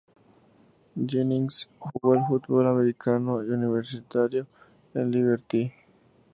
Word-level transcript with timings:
Jennings 1.09 1.69
jugó 1.79 2.13
al 2.15 2.25
fútbol 2.25 2.65
americano 2.65 3.35
universitario 3.35 4.47
en 4.95 5.11
Liberty. 5.11 5.71